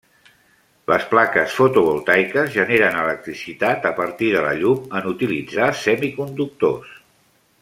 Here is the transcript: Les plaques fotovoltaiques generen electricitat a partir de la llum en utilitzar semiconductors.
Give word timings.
Les 0.91 1.03
plaques 1.11 1.53
fotovoltaiques 1.57 2.49
generen 2.55 2.99
electricitat 3.03 3.87
a 3.93 3.95
partir 4.03 4.33
de 4.39 4.43
la 4.49 4.57
llum 4.63 4.83
en 5.01 5.09
utilitzar 5.15 5.73
semiconductors. 5.87 7.03